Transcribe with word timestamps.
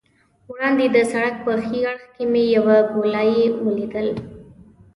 وړاندې 0.51 0.85
د 0.95 0.97
سړک 1.11 1.35
په 1.45 1.53
ښي 1.65 1.79
اړخ 1.91 2.03
کې 2.15 2.23
مې 2.31 2.43
یوه 2.55 2.77
ګولایي 2.93 3.43
ولیدل. 3.65 4.07